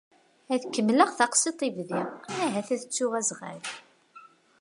Ad 0.53 0.61
kemmleɣ 0.73 1.09
taqsiḍt 1.17 1.59
i 1.67 1.69
bdiɣ 1.75 2.07
ahat 2.43 2.69
ad 2.75 2.81
ttuɣ 2.83 3.11
azɣal. 3.19 3.61